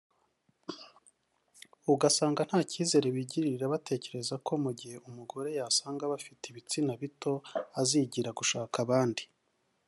ugasanga 1.93 2.41
nta 2.47 2.59
kizere 2.71 3.07
bigirira 3.15 3.71
batekereza 3.73 4.35
ko 4.45 4.53
mu 4.63 4.71
gihe 4.79 4.95
umugore 5.09 5.49
yasanga 5.59 6.03
bafite 6.13 6.43
ibitsina 6.47 6.93
bito 7.01 7.33
azigira 7.81 8.29
gushaka 8.41 8.77
abandi 8.85 9.23